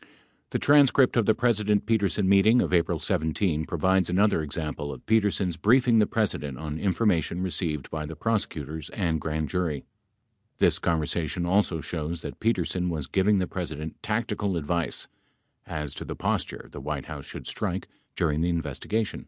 [0.00, 0.16] 46
[0.52, 5.04] The transcript of the President Petersen meeting of April 17 pro vides another example of
[5.04, 9.84] Petersen's briefing the President on infor mation received by the prosecutors and grand jury.
[10.56, 15.06] 47 This conversa tion also shows that Petersen was giving the President tactical advice
[15.66, 19.26] as to the posture the White House should strike during the investiga tion.